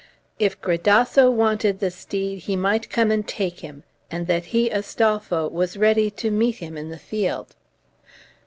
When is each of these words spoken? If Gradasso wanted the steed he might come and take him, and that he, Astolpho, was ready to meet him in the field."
If 0.39 0.59
Gradasso 0.59 1.29
wanted 1.29 1.77
the 1.79 1.91
steed 1.91 2.39
he 2.39 2.55
might 2.55 2.89
come 2.89 3.11
and 3.11 3.27
take 3.27 3.59
him, 3.59 3.83
and 4.09 4.25
that 4.25 4.45
he, 4.45 4.67
Astolpho, 4.67 5.49
was 5.51 5.77
ready 5.77 6.09
to 6.09 6.31
meet 6.31 6.55
him 6.55 6.75
in 6.75 6.89
the 6.89 6.97
field." 6.97 7.55